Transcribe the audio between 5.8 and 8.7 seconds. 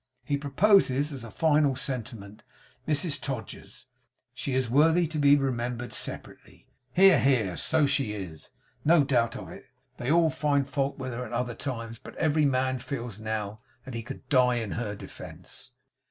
separately. Hear, hear. So she is;